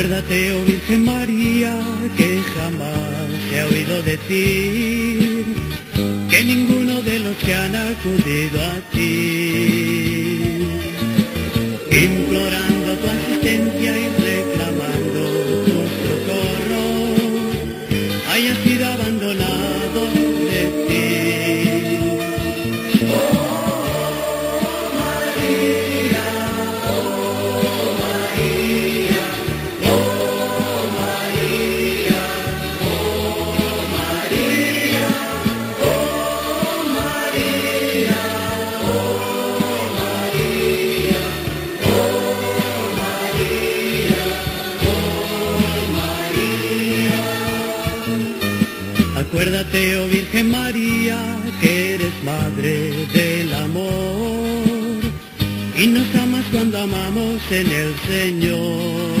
Acuérdate, 0.00 0.52
oh 0.54 0.64
Virgen 0.64 1.04
María, 1.04 1.78
que 2.16 2.40
jamás 2.54 3.28
he 3.52 3.62
oído 3.64 4.02
decir 4.02 5.44
que 6.30 6.42
ninguno 6.42 7.02
de 7.02 7.18
los 7.18 7.36
que 7.36 7.54
han 7.54 7.76
acudido 7.76 8.62
a 8.62 8.80
ti, 8.92 10.64
implorando 11.92 12.96
tu 12.96 13.06
asistencia 13.08 13.92
y 13.98 14.08
reclamando 14.24 15.20
tu 15.66 15.76
socorro, 16.00 16.84
haya 18.32 18.54
sido 18.64 18.86
abandonado 18.86 20.00
de 20.50 20.62
ti. 20.88 21.00
Acuérdate, 49.30 49.96
oh 49.96 50.08
Virgen 50.08 50.50
María, 50.50 51.16
que 51.60 51.94
eres 51.94 52.12
madre 52.24 53.06
del 53.14 53.54
amor 53.54 55.00
y 55.78 55.86
nos 55.86 56.12
amas 56.16 56.44
cuando 56.50 56.78
amamos 56.78 57.40
en 57.52 57.70
el 57.70 57.94
Señor. 58.08 59.19